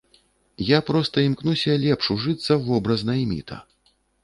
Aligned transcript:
Я 0.67 0.79
проста 0.87 1.25
імкнуўся 1.27 1.77
лепш 1.85 2.05
ужыцца 2.15 2.41
ў 2.41 2.61
вобраз 2.73 3.01
найміта. 3.13 3.63